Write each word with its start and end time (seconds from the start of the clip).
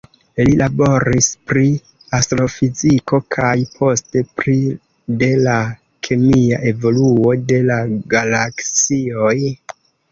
Li 0.47 0.53
laboris 0.59 1.27
pri 1.51 1.65
astrofiziko, 2.19 3.21
kaj 3.37 3.53
poste 3.77 4.25
pri 4.41 4.57
de 5.23 5.31
la 5.45 5.59
kemia 6.11 6.65
evoluo 6.75 7.39
de 7.55 7.65
la 7.73 7.81
galaksioj. 8.17 9.37